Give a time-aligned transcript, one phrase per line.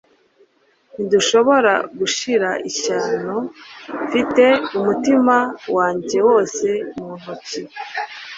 [0.93, 3.37] Ntidushobora gushira ishyano
[4.05, 4.45] Nfite
[4.77, 5.35] umutima
[5.75, 7.61] wanjye wose mu ntoki